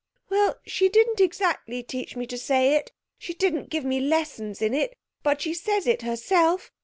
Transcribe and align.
'Well, 0.29 0.57
she 0.65 0.89
didn't 0.89 1.19
exactly 1.21 1.83
teach 1.83 2.15
me 2.15 2.25
to 2.25 2.35
say 2.35 2.73
it 2.73 2.91
she 3.19 3.35
didn't 3.35 3.69
give 3.69 3.85
me 3.85 3.99
lessons 3.99 4.59
in 4.59 4.73
it 4.73 4.95
but 5.21 5.41
she 5.41 5.53
says 5.53 5.85
it 5.85 6.01
herself. 6.01 6.71